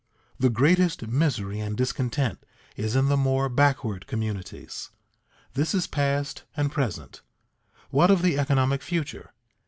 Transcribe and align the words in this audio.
The 0.39 0.49
greatest 0.49 1.05
misery 1.07 1.59
and 1.59 1.77
discontent 1.77 2.43
is 2.75 2.95
in 2.95 3.05
the 3.07 3.15
more 3.15 3.49
backward 3.49 4.07
communities. 4.07 4.89
This 5.53 5.75
is 5.75 5.85
past 5.85 6.43
and 6.57 6.71
present; 6.71 7.21
what 7.91 8.09
of 8.09 8.23
the 8.23 8.39
economic 8.39 8.81
future? 8.81 9.31